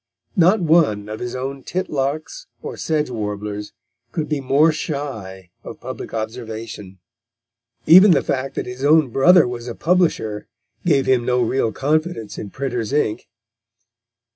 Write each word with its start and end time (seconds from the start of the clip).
Not 0.35 0.61
one 0.61 1.07
of 1.09 1.19
his 1.19 1.35
own 1.35 1.61
titlarks 1.61 2.47
or 2.63 2.75
sedge 2.75 3.11
warblers 3.11 3.71
could 4.11 4.27
be 4.27 4.41
more 4.41 4.71
shy 4.71 5.51
of 5.63 5.79
public 5.79 6.11
observation. 6.11 6.97
Even 7.85 8.09
the 8.09 8.23
fact 8.23 8.55
that 8.55 8.65
his 8.65 8.83
own 8.83 9.09
brother 9.11 9.47
was 9.47 9.67
a 9.67 9.75
publisher 9.75 10.47
gave 10.87 11.05
him 11.05 11.23
no 11.23 11.43
real 11.43 11.71
confidence 11.71 12.39
in 12.39 12.49
printers' 12.49 12.91
ink. 12.91 13.27